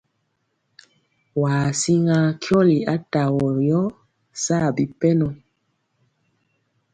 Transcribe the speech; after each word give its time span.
Waa 1.41 1.67
siŋa 1.81 2.17
kyɔli 2.41 2.77
atavɔ 2.93 3.47
yɔ 3.67 3.81
saa 4.43 4.67
bipɛnɔ. 4.75 5.27